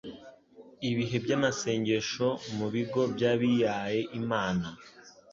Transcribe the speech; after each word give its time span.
ibihe 0.89 1.17
by'amasengesho 1.23 2.27
mu 2.57 2.65
bigo 2.73 3.01
by'abiaye 3.13 3.99
Imana 4.19 4.67